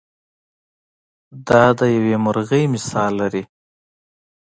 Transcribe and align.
دا 1.47 1.63
د 1.79 1.81
یوې 1.95 2.15
مرغۍ 2.25 2.63
مثال 2.73 3.11
لري. 3.21 3.43